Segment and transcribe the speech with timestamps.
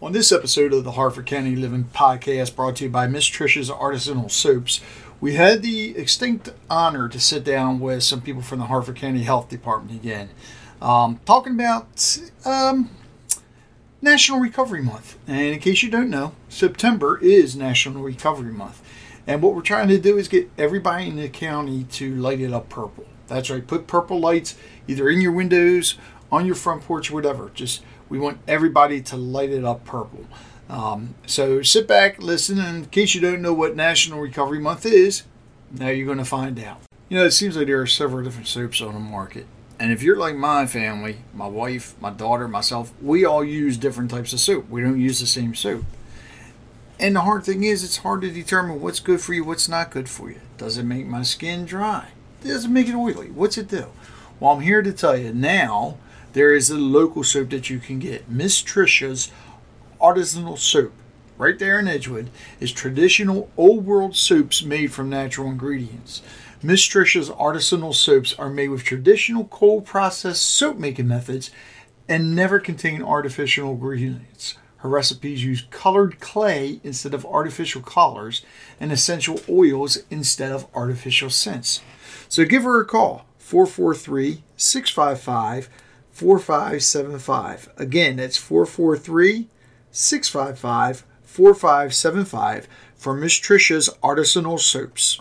[0.00, 3.68] On this episode of the Harford County Living Podcast, brought to you by Miss Trisha's
[3.68, 4.80] Artisanal Soaps,
[5.20, 9.24] we had the extinct honor to sit down with some people from the Harford County
[9.24, 10.28] Health Department again,
[10.80, 12.90] um, talking about um,
[14.00, 15.18] National Recovery Month.
[15.26, 18.80] And in case you don't know, September is National Recovery Month.
[19.26, 22.52] And what we're trying to do is get everybody in the county to light it
[22.52, 23.06] up purple.
[23.26, 24.56] That's right, put purple lights
[24.86, 25.96] either in your windows,
[26.30, 27.50] on your front porch, whatever.
[27.52, 30.26] Just we want everybody to light it up purple.
[30.68, 34.84] Um, so sit back, listen, and in case you don't know what National Recovery Month
[34.84, 35.22] is,
[35.72, 36.80] now you're going to find out.
[37.08, 39.46] You know, it seems like there are several different soaps on the market.
[39.80, 44.10] And if you're like my family, my wife, my daughter, myself, we all use different
[44.10, 44.68] types of soap.
[44.68, 45.84] We don't use the same soap.
[47.00, 49.90] And the hard thing is, it's hard to determine what's good for you, what's not
[49.90, 50.40] good for you.
[50.58, 52.08] Does it make my skin dry?
[52.42, 53.30] Does it make it oily?
[53.30, 53.86] What's it do?
[54.40, 55.96] Well, I'm here to tell you now
[56.32, 58.28] there is a local soap that you can get.
[58.28, 59.30] Miss Trisha's
[60.00, 60.92] Artisanal Soap,
[61.36, 66.22] right there in Edgewood, is traditional old world soaps made from natural ingredients.
[66.62, 71.50] Miss Trisha's Artisanal Soaps are made with traditional cold processed soap making methods
[72.08, 74.56] and never contain artificial ingredients.
[74.78, 78.44] Her recipes use colored clay instead of artificial colors
[78.78, 81.80] and essential oils instead of artificial scents.
[82.28, 85.68] So give her a call 443 655
[86.18, 87.68] 4575.
[87.76, 89.46] Again, that's 443
[89.92, 95.20] 655 4575 for Miss Trisha's Artisanal Soaps.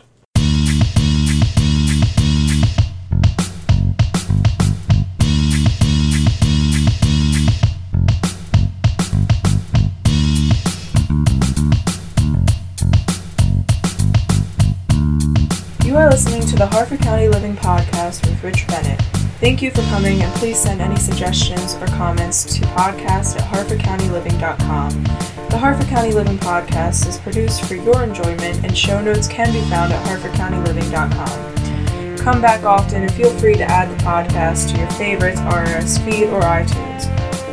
[15.86, 19.00] You are listening to the Harford County Living Podcast with Rich Bennett.
[19.40, 25.04] Thank you for coming, and please send any suggestions or comments to podcast at harfordcountyliving.com.
[25.50, 29.62] The Harford County Living Podcast is produced for your enjoyment, and show notes can be
[29.70, 32.18] found at harfordcountyliving.com.
[32.18, 36.30] Come back often and feel free to add the podcast to your favorites, RSS feed,
[36.30, 37.06] or iTunes.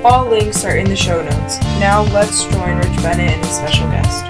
[0.03, 1.61] All links are in the show notes.
[1.79, 4.25] Now let's join Rich Bennett and his special guest.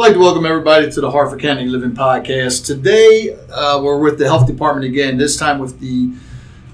[0.00, 2.64] I'd like to welcome everybody to the Harford County Living Podcast.
[2.64, 6.10] Today, uh, we're with the Health Department again, this time with the,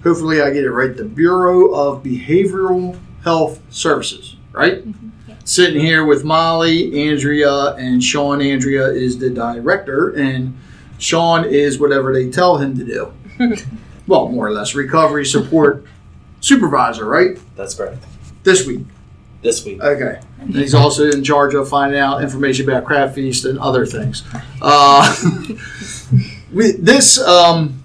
[0.05, 4.85] hopefully I get it right, the Bureau of Behavioral Health Services, right?
[5.43, 8.41] Sitting here with Molly, Andrea, and Sean.
[8.41, 10.57] Andrea is the director, and
[10.99, 13.13] Sean is whatever they tell him to do.
[14.07, 15.85] well, more or less, recovery support
[16.39, 17.41] supervisor, right?
[17.57, 18.05] That's correct.
[18.45, 18.87] This week.
[19.47, 19.81] This week.
[19.81, 20.19] Okay.
[20.41, 24.25] And he's also in charge of finding out information about Crab Feast and other things.
[24.61, 25.15] Uh,
[26.53, 27.85] we, this, um,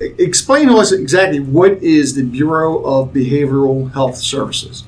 [0.00, 4.84] explain to us exactly what is the Bureau of Behavioral Health Services?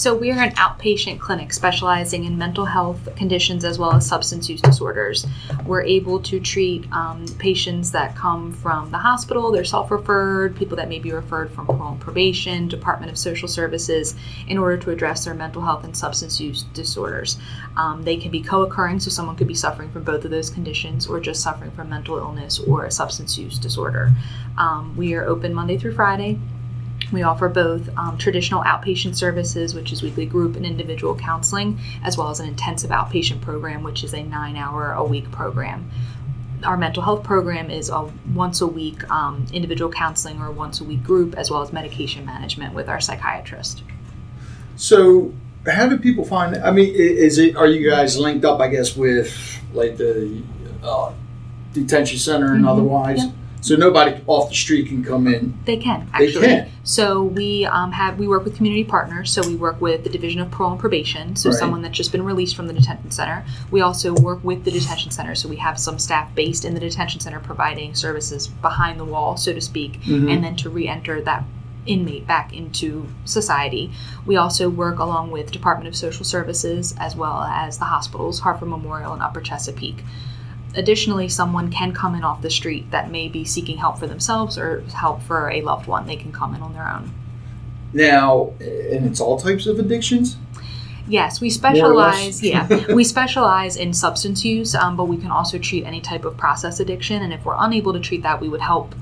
[0.00, 4.48] So we are an outpatient clinic specializing in mental health conditions as well as substance
[4.48, 5.26] use disorders.
[5.66, 10.88] We're able to treat um, patients that come from the hospital, they're self-referred, people that
[10.88, 14.16] may be referred from parole and probation, Department of Social Services,
[14.48, 17.36] in order to address their mental health and substance use disorders.
[17.76, 21.08] Um, they can be co-occurring, so someone could be suffering from both of those conditions,
[21.08, 24.12] or just suffering from mental illness or a substance use disorder.
[24.56, 26.38] Um, we are open Monday through Friday.
[27.12, 32.16] We offer both um, traditional outpatient services, which is weekly group and individual counseling, as
[32.16, 35.90] well as an intensive outpatient program, which is a nine hour a week program.
[36.64, 40.84] Our mental health program is a once a week um, individual counseling or once a
[40.84, 43.82] week group, as well as medication management with our psychiatrist.
[44.76, 45.32] So,
[45.66, 46.56] how do people find?
[46.58, 48.60] I mean, is it are you guys linked up?
[48.60, 49.34] I guess with
[49.72, 50.42] like the
[50.82, 51.12] uh,
[51.72, 52.68] detention center and Mhm.
[52.68, 53.24] otherwise.
[53.24, 53.30] Yeah.
[53.62, 55.58] So nobody off the street can come in.
[55.66, 56.32] They can actually.
[56.40, 56.68] They can.
[56.82, 59.30] So we um, have we work with community partners.
[59.32, 61.36] So we work with the Division of Parole and Probation.
[61.36, 61.58] So Right.
[61.58, 63.44] someone that's just been released from the detention center.
[63.70, 65.34] We also work with the detention center.
[65.34, 69.36] So we have some staff based in the detention center providing services behind the wall,
[69.36, 70.32] so to speak, Mhm.
[70.32, 71.44] and then to re-enter that
[71.86, 73.90] inmate back into society.
[74.26, 78.68] We also work along with Department of Social Services as well as the hospitals, Harford
[78.68, 80.04] Memorial and Upper Chesapeake.
[80.74, 84.56] Additionally, someone can come in off the street that may be seeking help for themselves
[84.56, 86.06] or help for a loved one.
[86.06, 87.12] They can come in on their own.
[87.92, 90.36] Now, and it's all types of addictions.
[91.08, 92.36] Yes, we More or less.
[92.36, 92.42] specialize.
[92.42, 96.36] yeah, we specialize in substance use, um, but we can also treat any type of
[96.36, 97.22] process addiction.
[97.22, 98.94] And if we're unable to treat that, we would help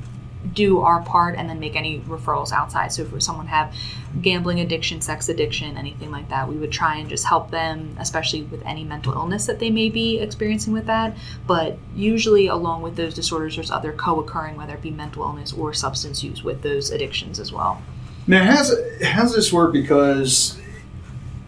[0.54, 2.92] do our part and then make any referrals outside.
[2.92, 3.74] So if someone have
[4.22, 8.42] gambling addiction, sex addiction, anything like that, we would try and just help them, especially
[8.42, 11.16] with any mental illness that they may be experiencing with that.
[11.46, 15.72] But usually, along with those disorders, there's other co-occurring, whether it be mental illness or
[15.72, 17.82] substance use, with those addictions as well.
[18.26, 19.72] Now, how's how's this work?
[19.72, 20.60] Because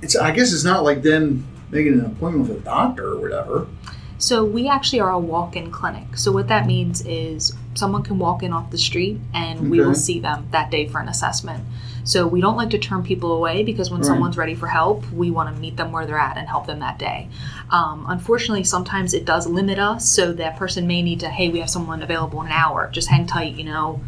[0.03, 3.67] it's I guess it's not like them making an appointment with a doctor or whatever.
[4.19, 6.19] So we actually are a walk-in clinic.
[6.19, 9.95] So what that means is someone can walk in off the street and we will
[9.95, 11.65] see them that day for an assessment.
[12.05, 14.07] So we don't like to turn people away because when Right.
[14.09, 16.81] someone's ready for help, we want to meet them where they're at and help them
[16.81, 17.29] that day.
[17.71, 20.11] Um, unfortunately, sometimes it does limit us.
[20.11, 22.89] So that person may need to, hey, we have someone available in an hour.
[22.91, 24.01] Just hang tight, you know.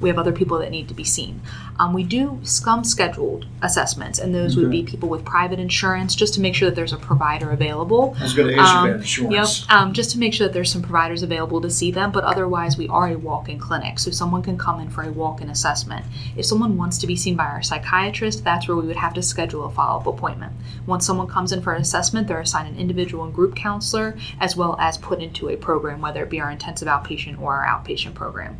[0.00, 1.40] We have other people that need to be seen.
[1.78, 6.34] Um, we do scum scheduled assessments, and those would be people with private insurance, just
[6.34, 8.14] to make sure that there's a provider available.
[8.18, 9.66] I was going to ask you Um, about insurance.
[9.68, 12.24] Yep, um, just to make sure that there's some providers available to see them, but
[12.24, 16.04] otherwise we are a walk-in clinic, so someone can come in for a walk-in assessment.
[16.36, 19.22] If someone wants to be seen by our psychiatrist, that's where we would have to
[19.22, 20.52] schedule a follow-up appointment.
[20.86, 24.56] Once someone comes in for an assessment, they're assigned an individual and group counselor, as
[24.56, 28.14] well as put into a program, whether it be our intensive outpatient or our outpatient
[28.14, 28.56] program.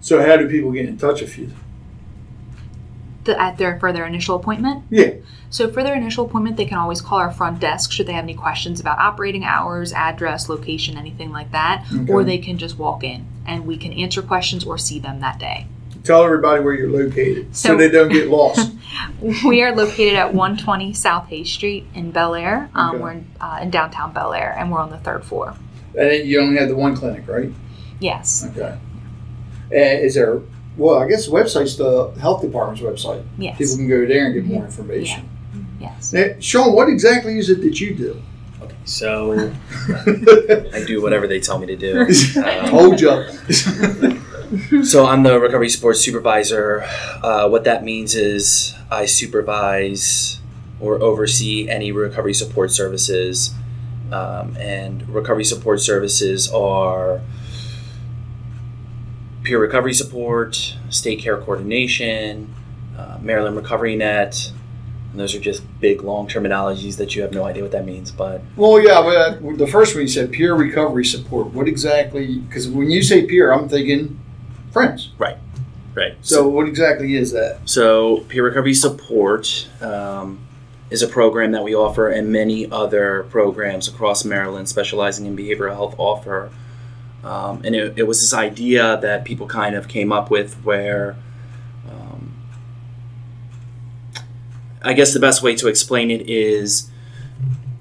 [0.00, 1.50] So how do people get in touch with you?
[3.24, 5.12] The, at their for their initial appointment, Yeah.
[5.50, 8.22] So for their initial appointment, they can always call our front desk should they have
[8.24, 13.02] any questions about operating hours, address, location, anything like that, or they can just walk
[13.04, 15.66] in and we can answer questions or see them that day.
[16.04, 18.72] Tell everybody where you're located so, So- they don't get lost.
[19.44, 22.70] We are located at 120 South Hay Street in Bel Air.
[22.74, 23.02] Um, Okay.
[23.02, 25.54] We're in, uh, in downtown Bel Air, and we're on the third floor.
[25.96, 27.52] and you only have the one clinic, right?
[28.00, 28.76] Yes, Okay.
[29.72, 30.40] And is there?
[30.76, 33.22] Well, I guess the website's the health department's website.
[33.38, 35.28] yes, People can go there and get more information.
[35.80, 36.12] yes.
[36.12, 38.22] Now, Sean, what exactly is it that you do?
[38.62, 39.32] Okay, so
[40.72, 42.06] I do whatever they tell me to do.
[42.36, 43.30] Um, Hold you up.
[44.84, 46.82] so I'm the recovery support supervisor.
[47.22, 50.40] Uh, what that means is I supervise
[50.80, 53.52] or oversee any recovery support services,
[54.12, 57.20] um, and recovery support services are
[59.42, 62.52] peer recovery support, state care coordination,
[62.96, 64.52] uh, Maryland Recovery Net.
[65.10, 68.12] And those are just big, long terminologies that you have no idea what that means,
[68.12, 71.48] but Well, yeah, but uh, the first one you said peer recovery support.
[71.48, 72.38] What exactly?
[72.38, 74.20] Because when you say peer, I'm thinking
[74.72, 75.10] friends.
[75.18, 75.36] Right.
[75.94, 76.14] Right.
[76.20, 77.58] So, what exactly is that?
[77.64, 80.38] So, peer recovery support um,
[80.88, 85.72] is a program that we offer, and many other programs across Maryland specializing in behavioral
[85.72, 86.50] health offer.
[87.22, 91.16] Um, and it, it was this idea that people kind of came up with where
[91.88, 92.34] um,
[94.82, 96.90] I guess the best way to explain it is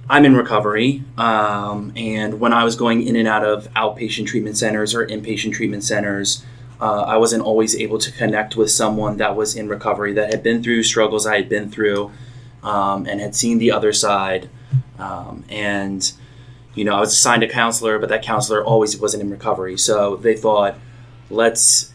[0.10, 4.58] I'm in recovery, um, and when I was going in and out of outpatient treatment
[4.58, 6.44] centers or inpatient treatment centers,
[6.82, 10.42] uh, I wasn't always able to connect with someone that was in recovery that had
[10.42, 12.12] been through struggles I had been through
[12.64, 14.50] um, and had seen the other side.
[14.98, 16.12] Um, and,
[16.76, 19.78] you know, I was assigned a counselor, but that counselor always wasn't in recovery.
[19.78, 20.76] So they thought,
[21.30, 21.92] let's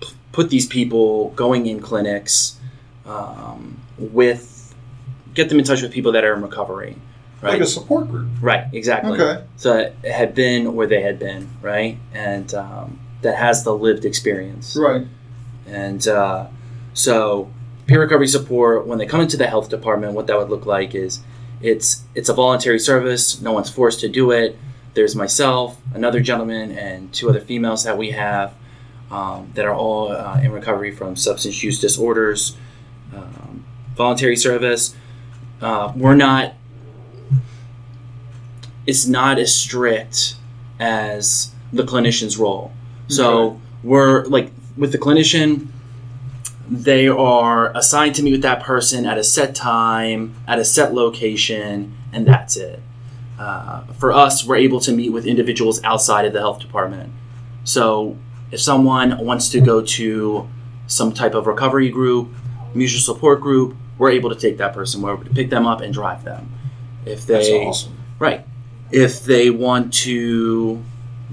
[0.00, 2.58] p- put these people going in clinics
[3.06, 4.74] um, with,
[5.34, 6.96] get them in touch with people that are in recovery.
[7.40, 7.54] Right.
[7.54, 8.28] Like a support group.
[8.40, 9.42] right, exactly Okay.
[9.62, 11.98] that had been where they had been, right?
[12.14, 14.76] And um, that has the lived experience.
[14.80, 15.06] Right.
[15.66, 16.46] And uh,
[16.94, 17.50] so,
[17.88, 20.94] peer recovery support, when they come into the health department, what that would look like
[20.94, 21.18] is
[21.62, 23.40] it's it's a voluntary service.
[23.40, 24.58] No one's forced to do it.
[24.94, 28.52] There's myself, another gentleman, and two other females that we have
[29.10, 32.56] um, that are all uh, in recovery from substance use disorders.
[33.14, 34.94] Um, voluntary service.
[35.60, 36.54] Uh, we're not.
[38.86, 40.34] It's not as strict
[40.80, 42.72] as the clinician's role.
[43.08, 43.56] So Okay.
[43.84, 45.68] we're like with the clinician,
[46.72, 50.94] they are assigned to meet with that person at a set time, at a set
[50.94, 52.80] location, and that's it.
[53.38, 57.12] Uh, for us, we're able to meet with individuals outside of the health department.
[57.64, 58.16] So
[58.50, 60.48] if someone wants to go to
[60.86, 62.30] some type of recovery group,
[62.74, 65.82] mutual support group, we're able to take that person, we're able to pick them up
[65.82, 66.54] and drive them.
[67.04, 67.98] If they That's awesome.
[68.18, 68.46] Right.
[68.90, 70.82] If they want to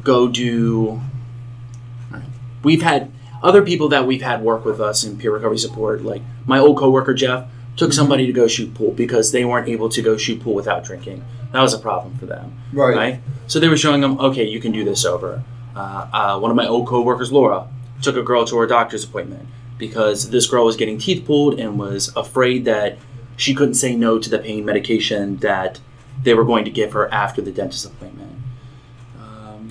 [0.04, 1.00] go do.
[2.62, 6.22] We've had other people that we've had work with us in peer recovery support, like
[6.46, 10.02] my old coworker Jeff, took somebody to go shoot pool because they weren't able to
[10.02, 11.24] go shoot pool without drinking.
[11.54, 12.96] That was a problem for them, Right.
[12.96, 13.20] right?
[13.48, 15.44] So they were showing them, okay, you can do this over.
[15.76, 17.68] Uh, uh, one of my old coworkers, Laura,
[18.02, 21.80] took a girl to her doctor's appointment because this girl was getting teeth pulled and
[21.80, 22.98] was afraid that
[23.38, 25.80] she couldn't say no to the pain medication that
[26.22, 28.30] they were going to give her after the dentist appointment.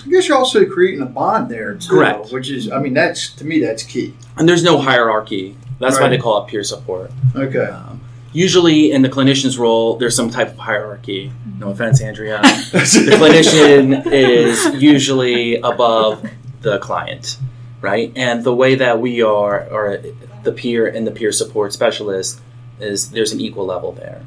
[0.09, 1.91] I guess you're also creating a bond there too.
[1.91, 2.33] Correct.
[2.33, 4.15] Which is, I mean, that's to me that's key.
[4.39, 5.55] And there's no hierarchy.
[5.79, 7.13] That's why they call it peer support.
[7.37, 7.67] Okay.
[7.67, 8.01] Um,
[8.33, 11.31] usually, in the clinician's role, there's some type of hierarchy.
[11.59, 12.41] No offense, Andrea.
[12.73, 16.27] the clinician is usually above
[16.63, 17.37] the client,
[17.83, 18.11] right?
[18.17, 20.03] And the way that we are, or
[20.43, 22.41] the peer and the peer support specialist,
[22.81, 24.25] is there's an equal level there.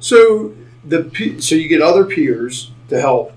[0.00, 0.52] So
[0.84, 3.32] the so you get other peers to help,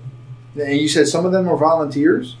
[0.54, 2.36] and you said some of them are volunteers.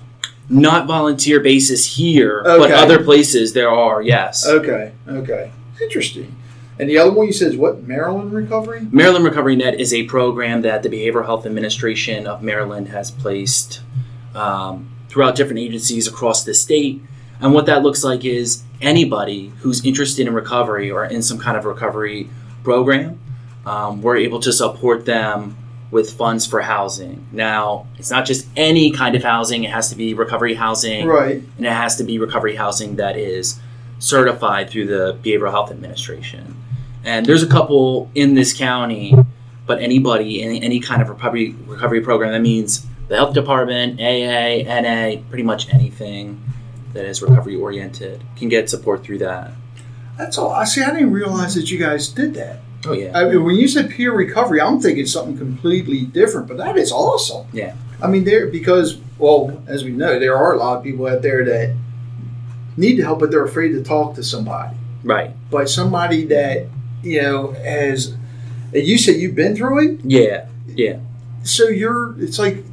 [0.48, 4.02] Not volunteer basis here, but other places there are.
[4.02, 4.46] Yes.
[4.46, 4.92] Okay.
[5.06, 5.52] Okay.
[5.80, 6.36] Interesting.
[6.80, 7.82] And the other one you said is what?
[7.84, 8.80] Maryland Recovery.
[8.90, 13.82] Maryland Recovery Net is a program that the Behavioral Health Administration of Maryland has placed
[14.34, 17.02] um, throughout different agencies across the state.
[17.40, 21.56] And what that looks like is anybody who's interested in recovery or in some kind
[21.56, 22.30] of recovery
[22.64, 23.20] program,
[23.66, 25.56] um, we're able to support them
[25.90, 27.26] with funds for housing.
[27.32, 31.42] Now, it's not just any kind of housing, it has to be recovery housing Right.
[31.56, 33.58] and it has to be recovery housing that is
[33.98, 36.56] certified through the Behavioral Health Administration.
[37.04, 39.16] And there's a couple in this county,
[39.66, 44.62] but anybody in any kind of recovery recovery program that means the health department, AA,
[44.64, 46.40] NA, pretty much anything
[46.92, 49.52] that is recovery oriented can get support through that.
[50.18, 50.50] That's all.
[50.52, 50.82] I see.
[50.82, 52.60] I didn't realize that you guys did that.
[52.86, 53.16] Oh yeah.
[53.18, 56.48] I mean, when you said peer recovery, I'm thinking something completely different.
[56.48, 57.46] But that is awesome.
[57.52, 57.74] Yeah.
[58.02, 61.20] I mean, there because well, as we know, there are a lot of people out
[61.22, 61.76] there that
[62.76, 64.74] need to help, but they're afraid to talk to somebody.
[65.04, 65.30] Right.
[65.50, 66.66] But somebody that
[67.02, 68.14] you know has,
[68.72, 70.46] and you said you've been through it, Yeah.
[70.66, 71.00] Yeah.
[71.42, 72.14] so you're.
[72.22, 72.64] It's like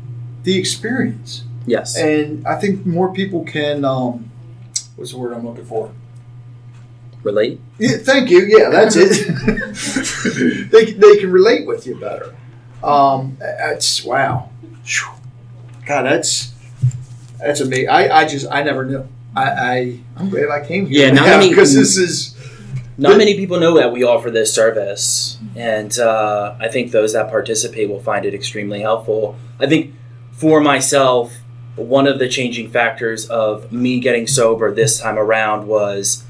[0.44, 1.98] the experience, Yes.
[1.98, 3.84] and I think more people can.
[3.84, 4.32] um
[4.96, 5.92] What's the word I'm looking for?
[7.28, 7.60] Relate.
[7.78, 8.40] Yeah, thank you.
[8.48, 9.12] Yeah, that's it.
[10.72, 12.34] they, they can relate with you better.
[12.82, 14.50] Um, that's wow.
[15.86, 16.54] God, that's
[17.38, 17.90] that's amazing.
[17.90, 19.06] I, I just I never knew.
[19.36, 21.08] I, I I'm glad I came here.
[21.08, 22.34] Yeah, not many- because this is
[22.98, 27.30] Not many people know that we offer this service, and uh, I think those that
[27.30, 29.36] participate will find it extremely helpful.
[29.60, 29.94] I think
[30.32, 31.34] for myself,
[31.76, 36.24] one of the changing factors of me getting sober this time around was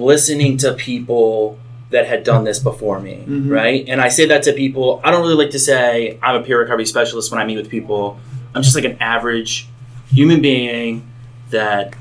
[0.00, 1.58] listening to people
[1.90, 3.50] that had done this before me, Mhm.
[3.50, 3.84] right?
[3.88, 5.00] And I say that to people.
[5.02, 7.70] I don't really like to say I'm a peer recovery specialist when I meet with
[7.70, 8.18] people.
[8.54, 9.66] I'm just like an average
[10.12, 11.02] human being
[11.50, 11.94] that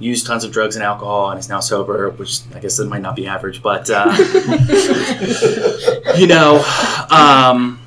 [0.00, 3.02] used tons of drugs and alcohol and is now sober, which I guess it might
[3.02, 4.12] not be average, but uh,
[6.16, 6.64] you know,
[7.10, 7.78] um,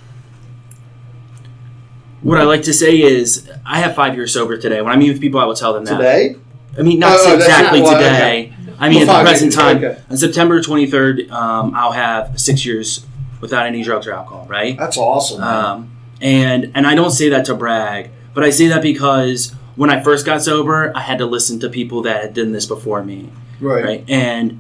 [2.22, 4.82] what I like to say is I have five years sober today.
[4.82, 5.98] When I meet with people, I will tell them that.
[5.98, 6.36] today.
[6.78, 8.54] I mean, not Oh, oh, exactly not why- today.
[8.80, 10.02] I mean, at the present time, okay.
[10.10, 13.06] on September 23rd, um, I'll have six years
[13.42, 14.78] without any drugs or alcohol, right?
[14.78, 15.42] That's awesome.
[15.42, 15.92] Um,
[16.22, 20.02] and and I don't say that to brag, but I say that because when I
[20.02, 23.30] first got sober, I had to listen to people that had done this before me,
[23.62, 23.84] right.
[23.84, 24.06] right?
[24.08, 24.60] And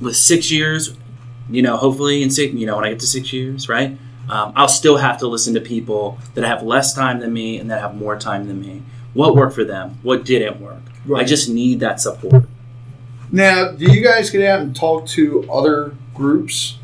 [0.00, 0.96] with six years,
[1.50, 4.52] you know, hopefully in six, you know, when I get to six years, right, um,
[4.54, 7.80] I'll still have to listen to people that have less time than me and that
[7.80, 8.82] have more time than me.
[9.14, 9.98] What worked for them?
[10.02, 10.80] What didn't work?
[11.14, 12.44] I just need that support.
[13.32, 16.76] Now, do you guys get out and talk to other groups?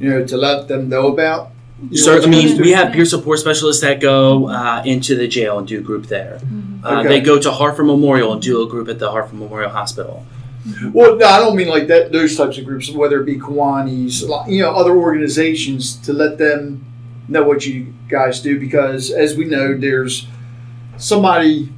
[0.00, 1.52] You know, to let them know about.
[1.90, 5.58] you So, I mean, we have peer support specialists that go uh, into the jail
[5.58, 6.40] and do group there.
[6.84, 7.08] Uh, Okay.
[7.08, 10.26] They go to Harford Memorial and do a group at the Harford Memorial Hospital.
[10.92, 12.10] Well, no, I don't mean like that.
[12.12, 16.84] Those types of groups, whether it be Kiwanis, you know, other organizations, to let them
[17.28, 20.26] know what you guys do, because as we know, there's
[20.96, 21.72] somebody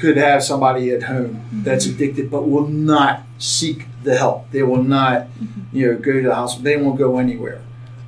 [0.00, 4.50] could have somebody at home that's addicted, but will not seek the help.
[4.50, 5.28] They will not,
[5.72, 6.64] you know, go to the hospital.
[6.64, 7.62] They won't go anywhere,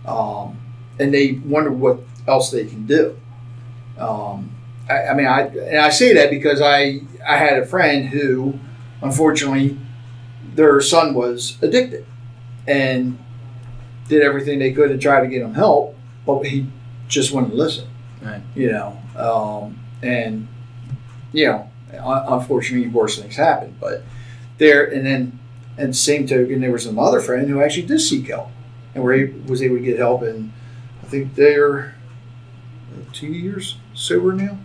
[0.06, 0.58] um,
[0.98, 3.18] and they wonder what else they can do.
[3.98, 4.50] Um,
[4.88, 8.58] I, I mean, I and I say that because I I had a friend who
[9.02, 9.76] unfortunately,
[10.54, 12.06] their son was addicted
[12.66, 13.18] and
[14.08, 16.66] did everything they could to try to get him help, but he
[17.08, 17.88] just wouldn't listen.
[18.22, 18.42] Right.
[18.54, 20.48] You know, um, and
[21.32, 23.76] you know, unfortunately, worse things happened.
[23.80, 24.02] But
[24.58, 25.38] there, and then,
[25.78, 28.48] and the same token, there was another friend who actually did seek help
[28.94, 30.52] and were able, was able to get help, and
[31.02, 31.94] I think they're
[33.12, 34.58] two years sober now,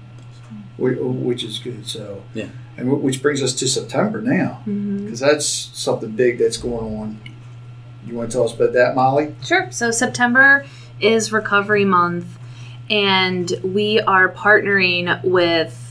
[0.78, 1.86] which is good.
[1.88, 2.48] So Yeah.
[2.78, 5.06] and which brings us to September now, Mm-hmm.
[5.06, 7.20] because that's something big that's going on.
[8.06, 9.36] You want to tell us about that, Molly?
[9.44, 9.68] Sure.
[9.72, 10.66] So September
[11.02, 12.38] is Recovery Month,
[12.90, 15.84] and we are partnering with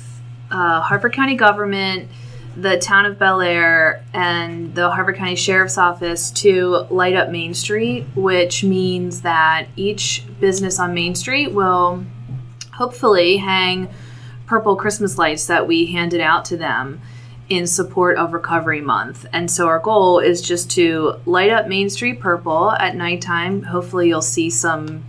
[0.50, 2.08] uh, County government,
[2.56, 7.54] the town of Bel Air, and the Harford County Sheriff's Office to light up Main
[7.54, 12.04] Street, which means that each business on Main Street will
[12.72, 13.88] hopefully hang
[14.46, 17.00] purple Christmas lights that we handed out to them
[17.48, 19.26] in support of Recovery Month.
[19.32, 23.62] And so our goal is just to light up Main Street purple at nighttime.
[23.62, 25.04] Hopefully, you'll see some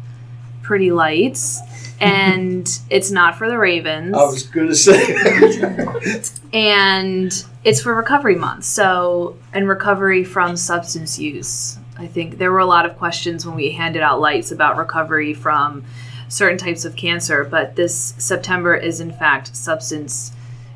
[0.62, 1.62] pretty lights.
[2.00, 4.16] And it's not for the Ravens.
[4.16, 6.32] I was going to say.
[6.54, 12.60] and it's for recovery month so and recovery from substance use i think there were
[12.60, 15.84] a lot of questions when we handed out lights about recovery from
[16.30, 20.32] certain types of cancer but this september is in fact substance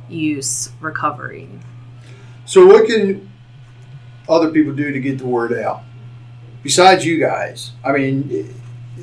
[0.09, 1.47] use recovery
[2.51, 3.31] so, what can
[4.27, 5.83] other people do to get the word out
[6.63, 7.71] besides you guys?
[7.81, 8.53] I mean,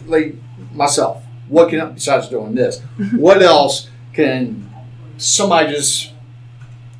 [0.06, 0.34] like
[0.74, 1.24] myself.
[1.48, 2.80] What can besides doing this?
[3.16, 4.68] what else can
[5.16, 6.12] somebody just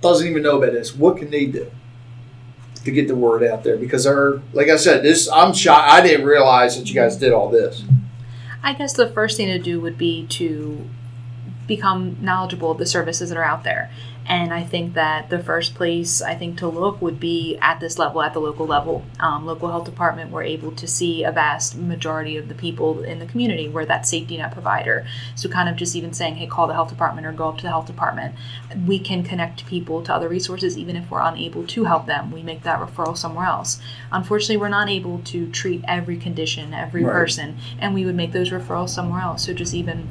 [0.00, 0.94] doesn't even know about this?
[0.94, 1.70] What can they do
[2.84, 3.76] to get the word out there?
[3.76, 5.90] Because they're like I said, this I'm shocked.
[5.90, 7.84] I didn't realize that you guys did all this.
[8.62, 10.88] I guess the first thing to do would be to
[11.66, 13.90] become knowledgeable of the services that are out there
[14.28, 17.98] and I think that the first place I think to look would be at this
[17.98, 19.02] level, at the local level.
[19.20, 23.20] Um, local health department, we're able to see a vast majority of the people in
[23.20, 23.68] the community.
[23.68, 25.06] We're that safety net provider.
[25.34, 27.62] So, kind of just even saying, hey, call the health department or go up to
[27.62, 28.34] the health department,
[28.86, 32.30] we can connect people to other resources, even if we're unable to help them.
[32.30, 33.80] We make that referral somewhere else.
[34.12, 37.12] Unfortunately, we're not able to treat every condition, every right.
[37.12, 39.46] person, and we would make those referrals somewhere else.
[39.46, 40.06] So, just even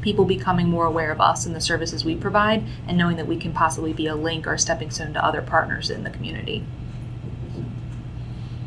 [0.00, 3.36] people becoming more aware of us and the services we provide and knowing that we
[3.36, 6.64] can possibly be a link or a stepping stone to other partners in the community.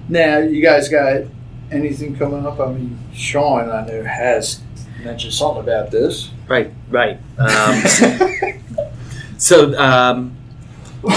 [0.10, 1.24] Now, you guys got
[1.72, 2.60] anything coming up?
[2.60, 4.62] I mean, Sean, I know, has
[5.04, 6.32] mentioned something about this.
[6.48, 7.18] Right, right.
[7.38, 7.76] Um,
[9.38, 10.36] so, um,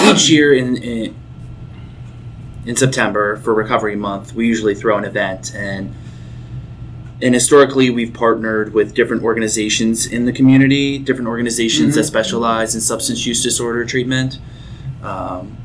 [0.06, 1.14] each year in, in
[2.66, 5.94] in September for Recovery Month, we usually throw an event and
[7.24, 12.00] and historically we've partnered with different organizations in the community different organizations mm-hmm.
[12.00, 14.38] that specialize in substance use disorder treatment.
[15.02, 15.56] Um,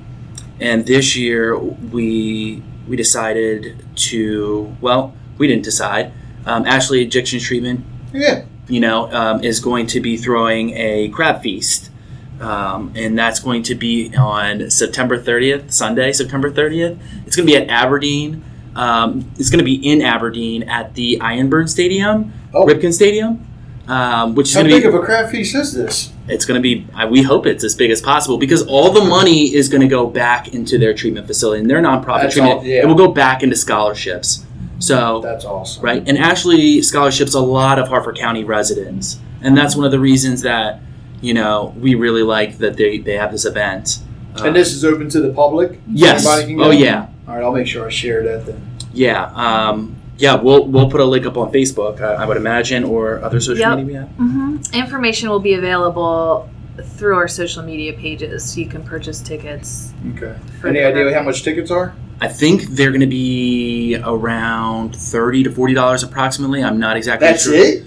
[0.59, 6.13] and this year we we decided to well we didn't decide.
[6.45, 8.45] Um, ashley addiction treatment yeah.
[8.69, 11.91] you know um, is going to be throwing a crab feast.
[12.39, 17.53] Um, and that's going to be on september 30th sunday september 30th it's going to
[17.53, 18.45] be at aberdeen
[18.79, 22.65] um, it's going to be in Aberdeen at the IronBirds Stadium, oh.
[22.65, 23.45] Ripken Stadium,
[23.89, 26.13] um, which is how big be, of a crab feast is this?
[26.29, 26.87] It's going to be.
[27.09, 30.07] We hope it's as big as possible because all the money is going to go
[30.07, 32.59] back into their treatment facility and their nonprofit that's treatment.
[32.59, 32.83] All, yeah.
[32.83, 34.45] It will go back into scholarships.
[34.79, 36.07] So that's awesome, right?
[36.07, 40.43] And Ashley scholarships a lot of Harford County residents, and that's one of the reasons
[40.43, 40.79] that
[41.19, 43.99] you know we really like that they they have this event.
[44.37, 45.81] And this is open to the public.
[45.85, 46.25] Yes.
[46.25, 47.07] Oh yeah.
[47.27, 48.68] All right, I'll make sure I share that then.
[48.93, 49.25] Yeah.
[49.33, 53.23] Um, yeah, we'll we'll put a link up on Facebook, I, I would imagine, or
[53.23, 53.77] other social yep.
[53.77, 54.09] media.
[54.19, 54.73] Mm-hmm.
[54.73, 56.49] Information will be available
[56.83, 58.57] through our social media pages.
[58.57, 59.93] You can purchase tickets.
[60.15, 60.35] Okay.
[60.65, 61.93] Any idea how much tickets are?
[62.21, 66.63] I think they're going to be around thirty to forty dollars approximately.
[66.63, 67.55] I'm not exactly That's sure.
[67.55, 67.85] it.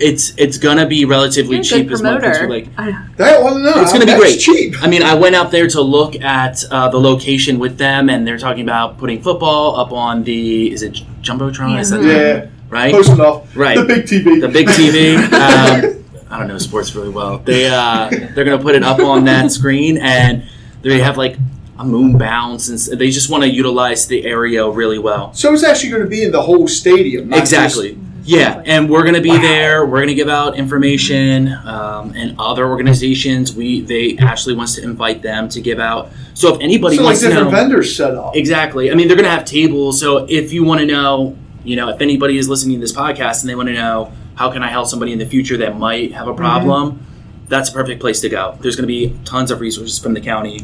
[0.00, 2.18] It's it's gonna be relatively cheap as well.
[2.48, 2.74] Like
[3.16, 4.40] that one, no, it's gonna be great.
[4.40, 4.82] Cheap.
[4.82, 8.26] I mean, I went out there to look at uh, the location with them, and
[8.26, 12.02] they're talking about putting football up on the is it jumbotron?
[12.02, 12.46] Yeah, yeah.
[12.68, 12.90] right.
[12.92, 13.56] Close enough.
[13.56, 14.40] Right, the big TV.
[14.40, 15.16] The big TV.
[15.32, 17.38] um, I don't know sports really well.
[17.38, 20.42] They uh, they're gonna put it up on that screen, and
[20.82, 21.36] they have like
[21.78, 25.32] a moon bounce, and they just want to utilize the area really well.
[25.34, 27.32] So it's actually going to be in the whole stadium.
[27.32, 27.92] exactly.
[27.94, 29.42] Just- yeah, and we're going to be wow.
[29.42, 29.86] there.
[29.86, 33.54] We're going to give out information, um, and other organizations.
[33.54, 36.10] We they Ashley wants to invite them to give out.
[36.32, 38.34] So if anybody so wants like different to know, vendors set up.
[38.34, 38.90] Exactly.
[38.90, 40.00] I mean, they're going to have tables.
[40.00, 43.42] So if you want to know, you know, if anybody is listening to this podcast
[43.42, 46.12] and they want to know how can I help somebody in the future that might
[46.12, 46.38] have a mm-hmm.
[46.38, 47.46] problem, mm-hmm.
[47.48, 48.56] that's a perfect place to go.
[48.60, 50.60] There's going to be tons of resources from the county,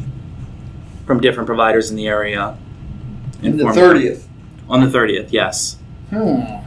[1.05, 2.57] from different providers in the area.
[3.43, 4.27] And the thirtieth.
[4.67, 5.77] On the thirtieth, yes.
[6.09, 6.61] Hmm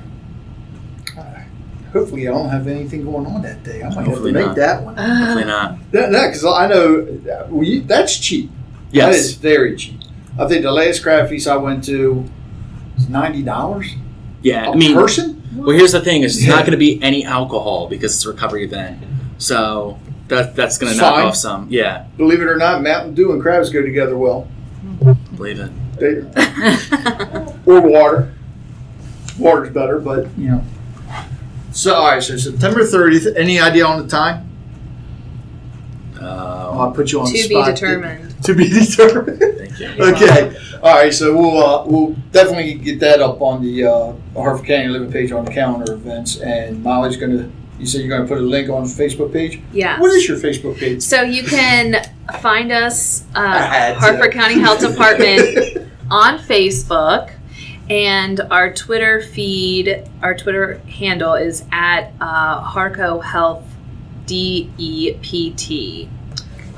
[1.94, 3.82] hopefully I don't have anything going on that day.
[3.82, 4.96] I might hopefully have to make that one.
[4.96, 5.78] Hopefully not.
[5.92, 8.50] That because I know well, that's cheap.
[8.90, 10.00] Yes, that is very cheap.
[10.38, 12.24] I think the last crab feast I went to
[12.96, 13.94] was ninety dollars.
[14.42, 15.42] Yeah, a I mean, person.
[15.54, 16.56] Well, here's the thing: is it's yeah.
[16.56, 19.02] not going to be any alcohol because it's a recovery event.
[19.38, 21.68] So that that's going to knock off some.
[21.70, 22.06] Yeah.
[22.16, 24.48] Believe it or not, Mountain Dew and crabs go together well.
[25.36, 25.70] Believe it.
[25.98, 26.16] They,
[27.72, 28.34] or water.
[29.38, 30.64] Water's better, but you know.
[31.84, 33.36] So, all right, so September 30th.
[33.36, 34.48] Any idea on the time?
[36.18, 37.66] Um, I'll put you on to the spot.
[37.66, 38.44] To be determined.
[38.44, 39.38] To be determined.
[39.38, 39.88] Thank you.
[40.02, 40.56] okay.
[40.82, 44.88] All right, so we'll uh, we'll definitely get that up on the uh, Harford County
[44.88, 48.28] Living page on the calendar events, and Molly's going to You said you're going to
[48.28, 49.60] put a link on the Facebook page.
[49.74, 50.00] Yeah.
[50.00, 51.02] What is your Facebook page?
[51.02, 52.02] So you can
[52.40, 54.00] find us, I had uh, to.
[54.00, 57.33] Harford County Health Department, on Facebook,
[57.90, 63.64] and our Twitter feed, our Twitter handle is at uh, Harco Health
[64.26, 66.08] D E P T.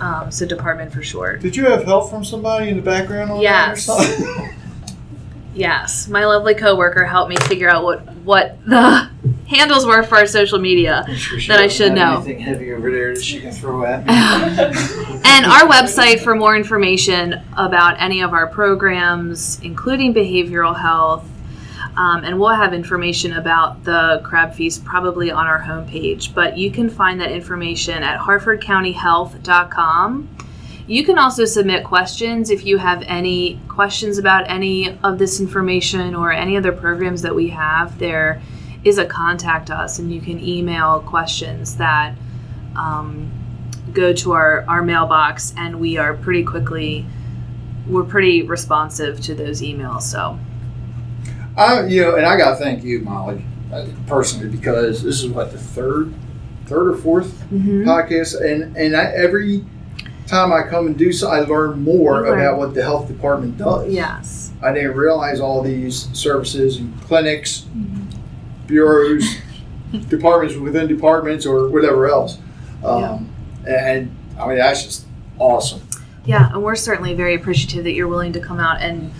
[0.01, 1.41] Um, so department for short.
[1.41, 3.87] Did you have help from somebody in the background on Yes.
[3.87, 4.53] that or something?
[5.55, 9.09] Yes, my lovely coworker helped me figure out what what the
[9.49, 11.05] handles were for our social media.
[11.49, 12.17] That I should know.
[12.17, 14.13] Anything heavy over there that she can throw at me?
[15.29, 21.29] And our website for more information about any of our programs, including behavioral health.
[21.97, 26.33] Um, and we'll have information about the crab feast probably on our homepage.
[26.33, 30.29] But you can find that information at harfordcountyhealth.com.
[30.87, 36.15] You can also submit questions if you have any questions about any of this information
[36.15, 37.99] or any other programs that we have.
[37.99, 38.41] There
[38.87, 42.15] is a contact us, and you can email questions that
[42.77, 43.31] um,
[43.93, 47.05] go to our, our mailbox, and we are pretty quickly,
[47.89, 50.03] we're pretty responsive to those emails.
[50.03, 50.39] So,
[51.57, 55.29] I, you know, and I got to thank you, Molly, uh, personally, because this is
[55.31, 56.15] what the third,
[56.67, 57.85] third or 4th Mm-hmm.
[57.89, 59.65] podcast, and and I, every
[60.27, 63.93] time I come and do so, I learn more about what the health department does.
[63.93, 64.53] yes.
[64.63, 68.06] I didn't realize all these services and clinics, Mm-hmm.
[68.67, 69.37] Bureaus,
[70.09, 72.39] departments within departments, or whatever else.
[72.85, 73.31] Um,
[73.67, 75.07] And I mean, that's just
[75.39, 75.81] awesome.
[76.25, 79.13] Yeah, and we're certainly very appreciative that you're willing to come out and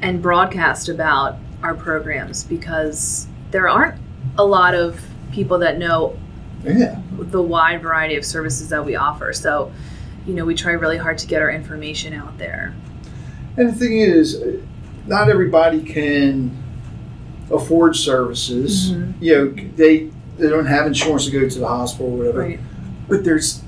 [0.00, 3.96] and broadcast about our programs because there aren't
[4.36, 5.00] a lot of
[5.32, 6.16] people that know
[6.64, 7.00] Yeah.
[7.18, 9.32] the wide variety of services that we offer.
[9.32, 9.72] So,
[10.24, 12.74] you know, we try really hard to get our information out there.
[13.56, 14.40] And the thing is,
[15.06, 16.56] not everybody can
[17.52, 18.92] afford services.
[18.92, 19.14] Mhm.
[19.20, 20.08] You know, they
[20.38, 22.40] they don't have insurance to go to the hospital or whatever.
[22.40, 22.60] Right.
[23.08, 23.62] But there's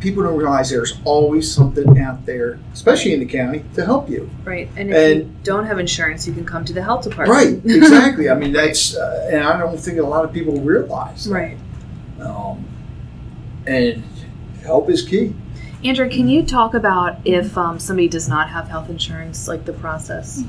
[0.00, 4.28] people don't realize there's always something out there, especially in the county, to help you.
[4.44, 4.68] Right.
[4.76, 7.64] And if you And- don't have insurance, you can come to the health department.
[7.64, 7.76] Right.
[7.76, 8.28] Exactly.
[8.28, 11.28] I mean, that's uh, and I don't think a lot of people realize.
[11.28, 11.56] right.
[12.20, 12.64] Um,
[13.66, 14.02] and
[14.64, 15.34] help is key.
[15.84, 19.72] Andrea, can you talk about if um, somebody does not have health insurance, like the
[19.72, 20.42] process?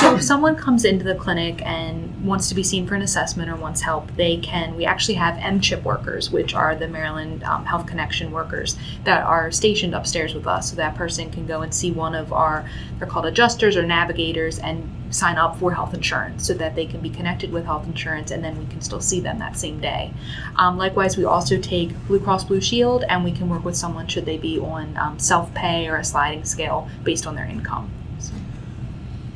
[0.00, 3.48] So if someone comes into the clinic and wants to be seen for an assessment
[3.48, 4.74] or wants help, they can.
[4.74, 9.52] We actually have MCHIP workers, which are the Maryland um, Health Connection workers that are
[9.52, 10.70] stationed upstairs with us.
[10.70, 14.58] So that person can go and see one of our, they're called adjusters or navigators,
[14.58, 18.30] and sign up for health insurance so that they can be connected with health insurance
[18.30, 20.12] and then we can still see them that same day.
[20.56, 24.06] Um, likewise, we also take Blue Cross Blue Shield and we can work with someone
[24.06, 27.90] should they be on um, self pay or a sliding scale based on their income.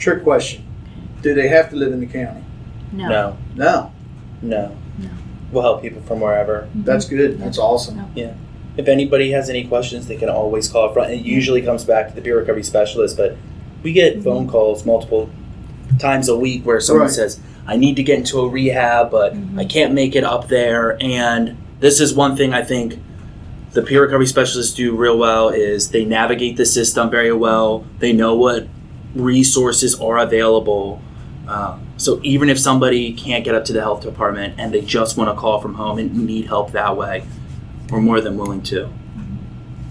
[0.02, 0.64] So, Trick question:
[1.22, 2.44] Do they have to live in the county?
[2.92, 3.08] No.
[3.08, 3.92] No, No.
[4.42, 4.76] no.
[4.98, 5.10] No.
[5.50, 6.62] We'll help people from wherever.
[6.62, 6.84] Mm-hmm.
[6.84, 7.38] That's good.
[7.38, 8.10] That's awesome.
[8.14, 8.34] Yeah.
[8.76, 11.12] If anybody has any questions, they can always call up front.
[11.12, 13.36] It usually comes back to the peer recovery specialist, but
[13.82, 14.24] we get mm-hmm.
[14.24, 15.30] phone calls multiple
[15.98, 17.12] times a week where someone Right.
[17.14, 19.58] says, I need to get into a rehab, but mm-hmm.
[19.58, 20.96] I can't make it up there.
[21.02, 22.98] And this is one thing I think
[23.72, 27.84] the peer recovery specialists do real well is they navigate the system very well.
[27.98, 28.68] They know what
[29.14, 31.02] resources are available.
[31.46, 35.16] Uh, so even if somebody can't get up to the health department and they just
[35.16, 37.24] want to call from home and need help that way,
[37.90, 38.88] we're more than willing to.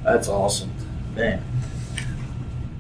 [0.04, 0.72] That's awesome,
[1.16, 1.44] man.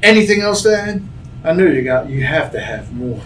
[0.01, 1.03] Anything else to add?
[1.43, 2.09] I know you got.
[2.09, 3.21] You have to have more.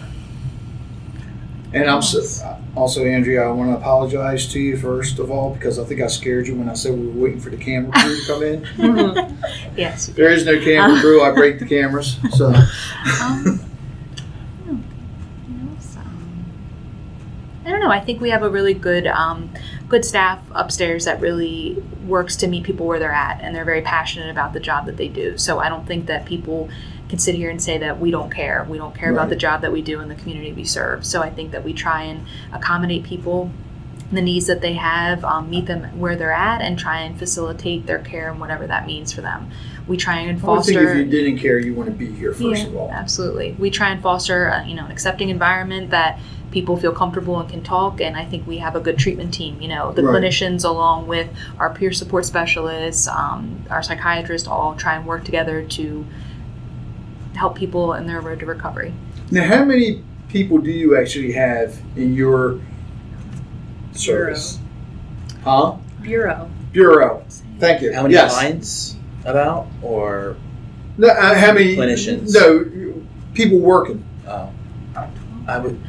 [1.72, 3.42] And I'm so, also, Andrea.
[3.42, 6.54] I want to apologize to you first of all because I think I scared you
[6.54, 9.38] when I said we were waiting for the camera crew to come in.
[9.76, 10.06] yes.
[10.08, 11.22] There is no camera crew.
[11.22, 12.18] I break the cameras.
[12.36, 13.58] So Um,
[14.64, 14.80] hmm.
[15.96, 16.54] Um,
[17.64, 17.90] I don't know.
[17.90, 19.50] I think we have a really good, um,
[19.88, 23.82] good staff upstairs that really works to meet people where they're at, and they're very
[23.82, 25.36] passionate about the job that they do.
[25.36, 26.68] So I don't think that people
[27.08, 28.66] can sit here and say that we don't care.
[28.68, 31.04] We don't care about the job that we do in the community we serve.
[31.04, 33.50] So I think that we try and accommodate people.
[34.12, 37.86] The needs that they have, um, meet them where they're at, and try and facilitate
[37.86, 39.50] their care and whatever that means for them.
[39.88, 40.70] We try and foster.
[40.80, 42.90] I think if you didn't care, you want to be here first Yeah, of all.
[42.92, 43.56] Absolutely.
[43.58, 46.20] We try and foster, uh, you know, an accepting environment that
[46.52, 48.00] people feel comfortable and can talk.
[48.00, 49.60] And I think we have a good treatment team.
[49.60, 50.22] You know, the Right.
[50.22, 55.62] clinicians, along with our peer support specialists, um, our psychiatrists, all try and work together
[55.62, 56.06] to
[57.36, 58.92] help people in their road to recovery.
[59.30, 62.60] Now, how many people do you actually have in your
[63.92, 64.58] service?
[65.44, 65.76] Huh?
[66.00, 66.50] Bureau.
[66.72, 67.24] Bureau.
[67.58, 67.92] Thank you.
[67.92, 68.34] How many yes.
[68.34, 69.66] clients about?
[69.82, 70.36] Or,
[70.98, 72.34] No, uh, how many Clinicians.
[72.34, 73.02] No,
[73.34, 74.04] people working.
[74.26, 74.52] oh,
[75.46, 75.80] I would,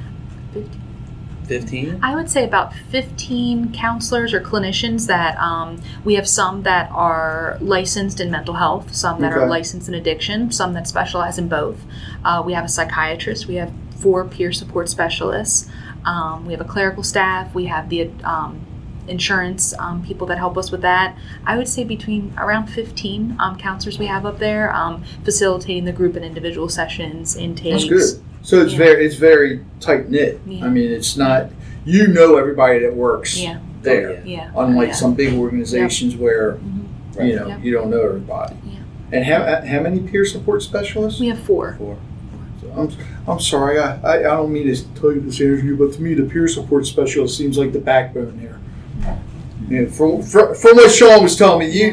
[1.48, 2.00] 15?
[2.04, 7.58] I would say about 15 counselors or clinicians that um, we have some that are
[7.62, 11.80] licensed in mental health, some that are licensed in addiction, some that specialize in both.
[12.24, 15.70] Uh, we have a psychiatrist, we have four peer support specialists,
[16.06, 18.66] um, we have a clerical staff, we have the um,
[19.08, 21.18] insurance um, people that help us with that.
[21.46, 25.92] I would say between around 15 um, counselors we have up there um, facilitating the
[25.92, 28.20] group and individual sessions, intakes.
[28.48, 28.60] That's good.
[28.60, 28.78] So it's Yeah.
[28.78, 30.40] very it's very tight knit.
[30.48, 30.66] Yeah.
[30.66, 31.50] I mean, it's not
[31.86, 34.22] you know everybody that works Yeah, there.
[34.26, 34.50] yeah.
[34.56, 34.94] Unlike yeah.
[34.94, 37.28] some big organizations where Mhm.
[37.28, 37.60] you know Yep.
[37.64, 38.56] you don't know everybody.
[38.66, 38.80] Yeah.
[39.12, 41.20] And how how many peer support specialists?
[41.20, 41.76] We have four.
[41.78, 41.98] Four.
[42.76, 42.90] I'm,
[43.28, 46.14] I'm sorry, I, I, I don't mean to tell you this interview, but to me,
[46.14, 48.60] the peer support specialist seems like the backbone here.
[49.70, 51.92] Yeah, from, from, from what Sean was telling me, you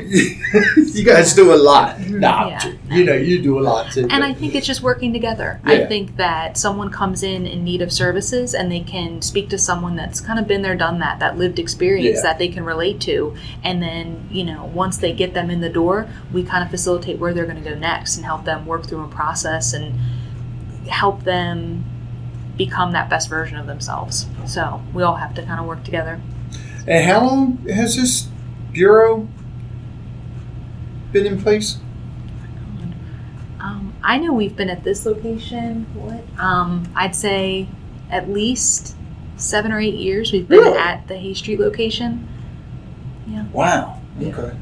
[0.92, 1.96] you guys do a lot.
[1.96, 2.20] Mm-hmm.
[2.20, 2.72] Nah, Yeah.
[2.88, 4.06] you know you do a lot too.
[4.10, 5.60] And I think it's just working together.
[5.64, 9.58] I think that someone comes in in need of services and they can speak to
[9.58, 12.22] someone that's kind of been there, done that, that lived experience Yeah.
[12.22, 13.34] that they can relate to.
[13.64, 17.18] And then, you know, once they get them in the door, we kind of facilitate
[17.18, 19.98] where they're going to go next and help them work through a process and
[20.88, 21.84] help them
[22.56, 24.26] become that best version of themselves.
[24.46, 26.20] So we all have to kind of work together.
[26.86, 28.28] And how long has this
[28.72, 29.26] bureau
[31.12, 31.78] been in place?
[33.60, 35.86] Um, I know we've been at this location.
[35.94, 36.22] What?
[36.38, 37.68] Um, I'd say
[38.10, 38.96] at least
[39.36, 40.32] seven or eight years.
[40.32, 40.78] We've been Really?
[40.78, 42.28] at the Hay Street location.
[43.26, 43.46] Yeah.
[43.52, 44.00] Wow.
[44.18, 44.28] Yeah.
[44.36, 44.56] Okay.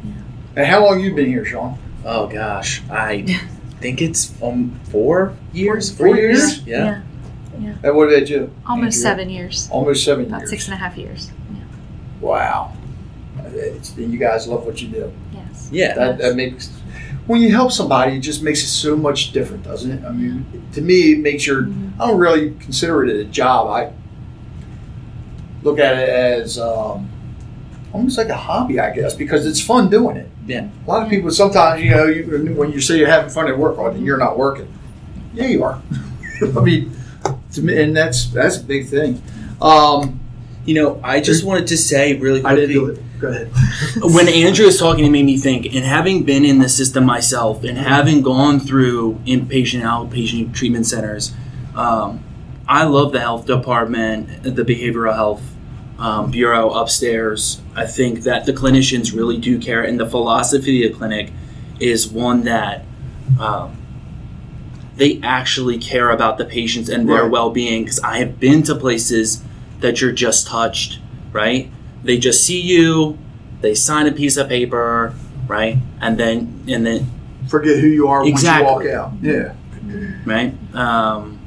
[0.56, 1.76] And how long you been here, Sean?
[2.04, 3.22] Oh gosh, I
[3.80, 5.90] think it's um four years.
[5.96, 6.62] Four years?
[6.64, 7.02] Yeah.
[7.84, 8.52] And what did you?
[8.66, 9.10] almost Andrea?
[9.16, 9.68] seven years.
[9.72, 10.50] Almost seven About years.
[10.50, 11.30] six and a half years.
[12.22, 12.28] Yeah.
[12.28, 12.72] Wow.
[13.44, 15.12] It's, you guys love what you do.
[15.32, 15.68] Yes.
[15.72, 15.94] Yeah.
[15.94, 16.70] That, that makes
[17.26, 20.04] when you help somebody, it just makes it so much different, doesn't it?
[20.04, 21.68] I mean, to me, it makes your.
[21.98, 23.68] I don't really consider it a job.
[23.68, 23.92] I
[25.62, 27.08] look at it as um,
[27.92, 30.28] almost like a hobby, I guess, because it's fun doing it.
[30.46, 30.68] Yeah.
[30.84, 33.56] A lot of people sometimes, you know, you, when you say you're having fun at
[33.56, 34.72] work, then you're not working.
[35.32, 35.80] Yeah, you are.
[36.42, 36.96] I mean,
[37.52, 39.22] to me, and that's that's a big thing.
[39.60, 40.18] Um,
[40.64, 42.60] You know, I just wanted to say really quickly.
[42.66, 43.00] didn't do it.
[43.20, 43.50] Go ahead.
[44.02, 47.64] when Andrea was talking, it made me think, and having been in the system myself,
[47.64, 51.32] and having gone through inpatient, outpatient treatment centers,
[51.74, 52.22] um,
[52.68, 55.42] I love the health department, the behavioral health
[55.98, 57.60] um, bureau upstairs.
[57.74, 61.30] I think that the clinicians really do care, and the philosophy of the clinic
[61.80, 62.84] is one that
[63.40, 63.76] um,
[64.96, 67.30] they actually care about the patients and their Right.
[67.30, 67.84] well-being.
[67.84, 69.42] Because I have been to places
[69.82, 70.98] that you're just touched,
[71.32, 71.70] right?
[72.02, 73.18] They just see you,
[73.60, 75.14] they sign a piece of paper,
[75.46, 77.10] right, and then and then
[77.48, 78.64] Forget who you are Exactly.
[78.72, 79.12] once you walk out.
[79.20, 79.52] Yeah.
[80.24, 81.38] right, um,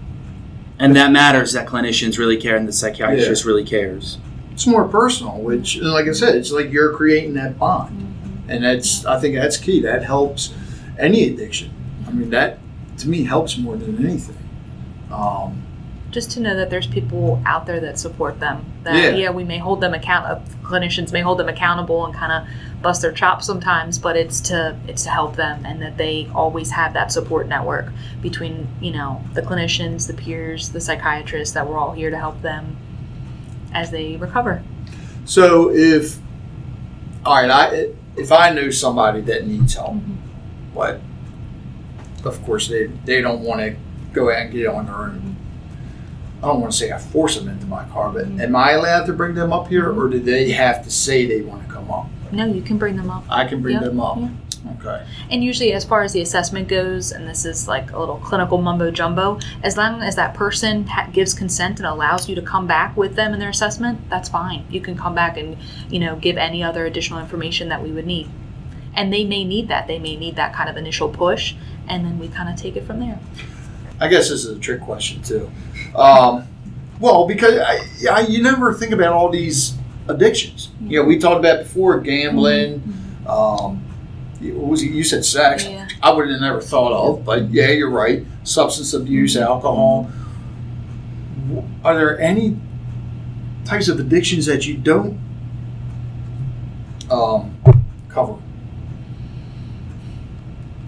[0.77, 1.53] and that matters.
[1.53, 4.17] That clinicians really care, and the psychiatrist really cares.
[4.51, 8.13] it's more personal, which, like I said, it's like you're creating that bond,
[8.47, 9.81] and that's I think that's key.
[9.81, 10.53] That helps
[10.99, 11.71] any addiction.
[12.07, 12.59] I mean, that
[12.99, 14.37] to me helps more than anything.
[15.11, 15.63] Um,
[16.15, 18.63] Just to know that there's people out there that support them.
[18.83, 19.09] That Yeah.
[19.09, 20.25] yeah, we may hold them account.
[20.25, 24.39] Uh, clinicians may hold them accountable and kind of bust their chops sometimes, but it's
[24.49, 27.87] to it's to help them and that they always have that support network
[28.21, 31.53] between you know the clinicians, the peers, the psychiatrists.
[31.53, 32.77] That we're all here to help them
[33.73, 34.63] as they recover.
[35.25, 36.17] so if
[37.25, 39.97] all right, I if I know somebody that needs help,
[40.73, 41.01] but
[42.23, 43.75] of course they they don't want to
[44.13, 45.34] go out and get on their own.
[46.45, 49.05] I don't want to say I force them into my car, but am I allowed
[49.07, 51.89] to bring them up here, or do they have to say they want to come
[51.89, 52.07] up?
[52.31, 53.25] No, you can bring them up.
[53.29, 54.19] I can bring Yeah, them up.
[54.79, 55.03] Okay.
[55.31, 58.59] And usually, as far as the assessment goes, and this is like a little clinical
[58.61, 62.67] mumbo jumbo, as long as that person ha- gives consent and allows you to come
[62.67, 64.65] back with them in their assessment, that's fine.
[64.69, 65.57] You can come back and
[65.89, 68.29] you know give any other additional information that we would need,
[68.93, 69.87] and they may need that.
[69.87, 71.55] They may need that kind of initial push,
[71.87, 73.19] and then we kind of take it from there.
[73.99, 75.49] I guess this is a trick question too.
[75.95, 76.47] Um,
[76.99, 77.79] well, because I,
[78.11, 79.77] I, you never think about all these
[80.07, 80.69] addictions.
[80.81, 82.81] You know, we talked about before gambling.
[83.27, 83.83] Um,
[84.39, 84.91] what was it?
[84.91, 85.65] You said sex.
[85.65, 85.87] Yeah.
[86.03, 88.23] I would have never thought of, but yeah, you're right.
[88.43, 90.11] Substance abuse, alcohol.
[91.83, 92.57] Are there any
[93.65, 95.19] types of addictions that you don't
[97.09, 97.57] um,
[98.09, 98.33] cover?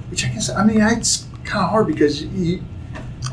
[0.09, 2.63] Which I guess, I mean, it's kind of hard because you,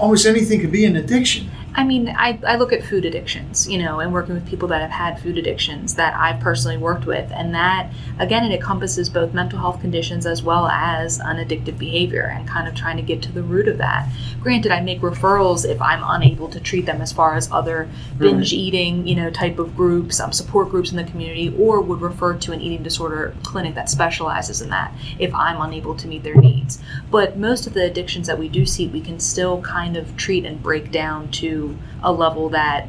[0.00, 1.50] almost anything could be an addiction.
[1.76, 4.80] I mean, I, I look at food addictions, you know, and working with people that
[4.80, 7.28] have had food addictions that I've personally worked with.
[7.32, 12.46] And that, again, it encompasses both mental health conditions as well as unaddictive behavior and
[12.48, 14.08] kind of trying to get to the root of that.
[14.40, 18.52] Granted, I make referrals if I'm unable to treat them as far as other binge
[18.52, 22.34] eating, you know, type of groups, um, support groups in the community, or would refer
[22.34, 26.36] to an eating disorder clinic that specializes in that if I'm unable to meet their
[26.36, 26.78] needs.
[27.10, 30.44] But most of the addictions that we do see, we can still kind of treat
[30.44, 31.63] and break down to
[32.02, 32.88] a level that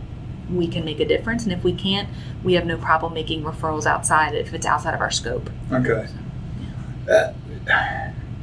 [0.51, 1.43] we can make a difference.
[1.43, 2.07] And if we can't,
[2.43, 5.49] we have no problem making referrals outside if it's outside of our scope.
[5.71, 6.07] Okay.
[7.09, 7.33] Uh,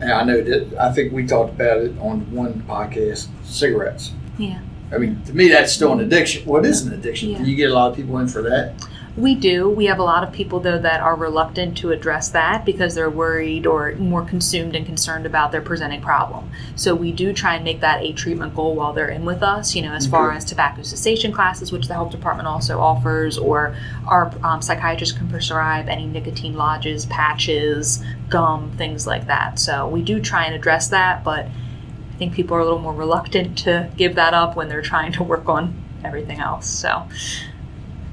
[0.01, 3.29] and I know that I think we talked about it on one podcast.
[3.45, 4.12] Cigarettes.
[4.38, 4.61] Yeah.
[4.92, 6.45] I mean, to me, that's still an addiction.
[6.45, 7.31] What is an addiction?
[7.31, 7.38] Yeah.
[7.38, 8.75] Do you get a lot of people in for that?
[9.14, 9.68] We do.
[9.68, 13.11] We have a lot of people, though, that are reluctant to address that because they're
[13.11, 16.51] worried or more consumed and concerned about their presenting problem.
[16.77, 19.75] So we do try and make that a treatment goal while they're in with us,
[19.75, 23.77] you know, as far as tobacco cessation classes, which the health department also offers, or
[24.07, 29.59] our um, psychiatrist can prescribe any nicotine lozenges, patches, gum, things like that.
[29.59, 32.94] So we do try and address that, but I think people are a little more
[32.94, 36.66] reluctant to give that up when they're trying to work on everything else.
[36.66, 37.07] So,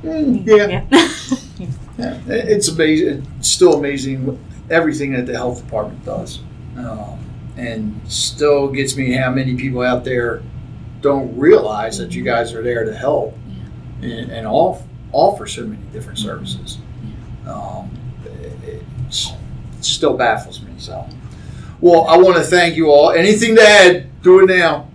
[0.03, 0.83] yeah.
[0.89, 1.07] yeah.
[1.99, 3.27] Yeah, it's amazing.
[3.39, 6.39] It's still amazing everything that the health department does,
[6.77, 7.19] um,
[7.57, 10.41] and still gets me how many people out there
[11.01, 13.38] don't realize that you guys are there to help
[14.01, 14.81] and, and off,
[15.12, 16.77] offer so many different services.
[17.45, 17.89] Um,
[18.25, 18.83] it, it
[19.81, 20.71] still baffles me.
[20.77, 21.07] So,
[21.81, 23.12] well, I want to thank you all.
[23.12, 24.21] Anything to add?
[24.21, 24.88] Do it now.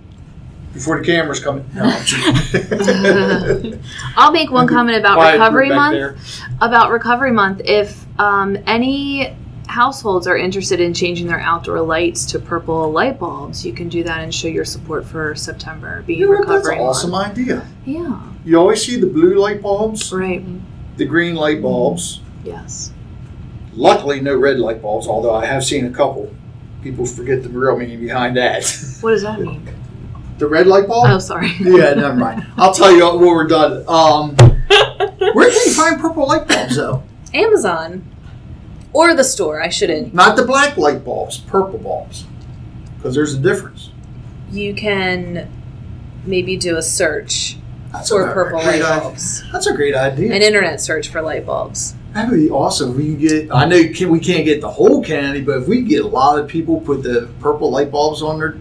[0.74, 1.74] Before the cameras come in.
[1.74, 3.80] No, I'm joking.
[4.16, 5.94] I'll make one comment about Quiet recovery month.
[5.94, 6.16] there.
[6.60, 9.34] About recovery month, if um, any
[9.68, 14.02] households are interested in changing their outdoor lights to purple light bulbs, you can do
[14.04, 16.48] that and show your support for September being You know what?
[16.48, 17.38] That's recovery an awesome month.
[17.38, 17.66] idea.
[17.86, 20.44] Yeah, You always see the blue light bulbs, right.
[20.96, 22.20] the green light bulbs.
[22.44, 22.92] Yes.
[23.72, 26.32] Luckily, no red light bulbs, although I have seen a couple.
[26.82, 28.64] People forget the real meaning behind that.
[29.00, 29.68] What does that mean?
[30.38, 31.06] the red light bulb?
[31.08, 31.50] Oh, sorry.
[31.60, 32.46] Yeah, never mind.
[32.56, 33.84] I'll tell you when we're done.
[33.88, 34.34] Um,
[35.34, 37.02] where can you find purple light bulbs, though?
[37.32, 38.04] Amazon
[38.92, 39.60] or the store.
[39.60, 40.14] I shouldn't.
[40.14, 42.26] Not the black light bulbs, purple bulbs.
[42.96, 43.90] Because there's a difference.
[44.50, 45.50] You can
[46.24, 47.58] maybe do a search
[47.92, 49.00] That's for a purple great light idea.
[49.00, 49.44] bulbs.
[49.52, 50.32] That's a great idea.
[50.32, 51.94] An internet search for light bulbs.
[52.14, 52.96] That would be awesome.
[52.96, 53.52] We can get.
[53.52, 53.76] I know
[54.08, 57.02] we can't get the whole county, but if we get a lot of people put
[57.02, 58.56] the purple light bulbs on their,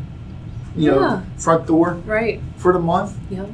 [0.76, 1.22] you know, Yeah.
[1.38, 2.42] front door Right.
[2.58, 3.14] for the month.
[3.30, 3.50] Yep.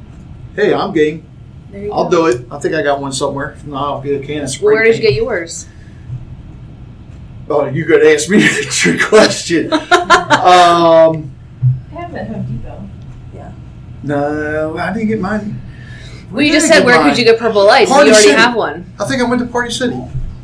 [0.56, 1.24] Hey, I'm game.
[1.70, 1.94] There you go.
[1.94, 2.30] I'll go.
[2.30, 2.46] do it.
[2.50, 3.52] I think I got one somewhere.
[3.56, 4.64] If not, I'll get a can of spray.
[4.66, 5.66] Well, where did you get yours?
[7.48, 9.72] Oh, you could ask me a trick question.
[9.72, 12.82] um, I have them at Home Depot.
[13.34, 13.50] Yeah.
[14.02, 15.60] No, I didn't get mine.
[16.30, 17.10] Well, you just said where mine?
[17.10, 17.90] could you get purple lights?
[17.90, 18.40] Party you already City.
[18.40, 18.92] have one.
[19.00, 20.00] I think I went to Party City.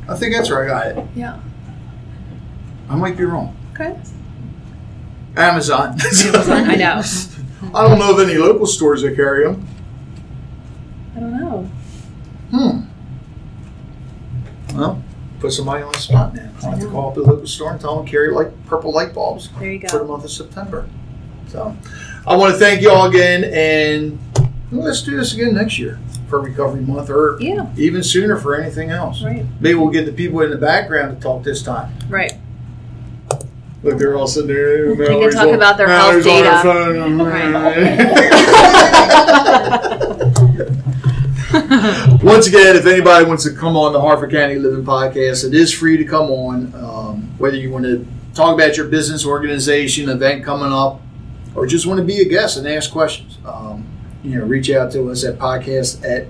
[0.08, 1.04] I think that's where I got it.
[1.14, 1.36] Yeah.
[2.88, 3.54] I might be wrong.
[3.74, 3.96] Okay.
[5.36, 5.96] Amazon.
[6.00, 7.02] I know.
[7.74, 9.66] I don't know of any local stores that carry them.
[11.16, 11.70] I don't know.
[12.50, 12.80] Hmm.
[14.76, 15.02] Well,
[15.40, 16.50] put somebody on the spot now.
[16.62, 18.92] I'll have to call up the local store and tell them to carry like purple
[18.92, 20.88] light bulbs There you for the month of September.
[21.48, 21.76] So,
[22.26, 24.18] I want to thank you all again, and
[24.72, 27.66] let's do this again next year for Recovery Month, or Yeah.
[27.76, 29.22] even sooner for anything else.
[29.22, 29.44] Right.
[29.60, 31.92] Maybe we'll get the people in the background to talk this time.
[32.08, 32.34] Right.
[33.86, 34.96] Look, they're all sitting there.
[34.96, 36.60] They can talk about their health data.
[37.22, 37.98] Right.
[42.24, 45.72] Once again, if anybody wants to come on the Harford County Living Podcast, it is
[45.72, 46.74] free to come on.
[46.74, 51.00] Um, whether you want to talk about your business, organization, event coming up,
[51.54, 53.86] or just want to be a guest and ask questions, um,
[54.24, 56.26] you know, reach out to us at podcast at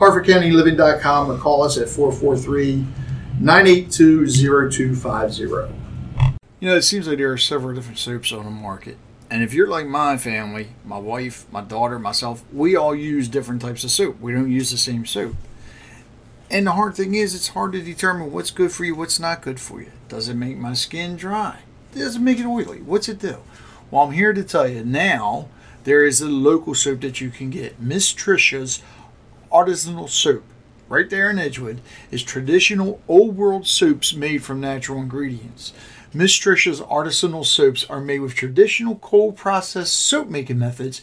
[0.00, 2.84] harfordcountyliving.com or call us at 443
[3.38, 4.26] 982
[4.72, 5.85] 0250.
[6.58, 8.96] You know, it seems like there are several different soaps on the market.
[9.30, 13.60] And if you're like my family, my wife, my daughter, myself, we all use different
[13.60, 14.20] types of soap.
[14.20, 15.34] We don't use the same soap.
[16.50, 19.42] And the hard thing is, it's hard to determine what's good for you, what's not
[19.42, 19.90] good for you.
[20.08, 21.58] Does it make my skin dry?
[21.92, 22.80] Does it make it oily?
[22.80, 23.38] What's it do?
[23.90, 25.48] Well, I'm here to tell you now
[25.84, 27.80] there is a local soap that you can get.
[27.80, 28.82] Miss Trisha's
[29.52, 30.44] Artisanal Soap,
[30.88, 35.74] right there in Edgewood, is traditional old world soaps made from natural ingredients.
[36.16, 41.02] Miss Trisha's artisanal soaps are made with traditional cold processed soap making methods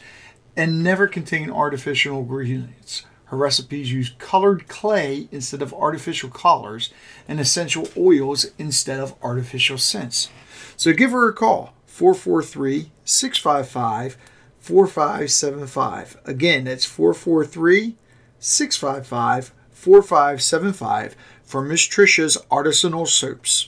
[0.58, 3.04] and never contain artificial ingredients.
[3.26, 6.92] Her recipes use colored clay instead of artificial colors
[7.28, 10.32] and essential oils instead of artificial scents.
[10.78, 14.18] So give her a call 443 655
[14.62, 16.18] 4575.
[16.26, 17.98] Again, that's 443
[18.40, 23.68] 655 4575 for Miss Trisha's Artisanal Soaps.